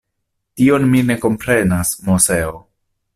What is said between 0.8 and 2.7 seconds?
mi ne komprenas, Moseo.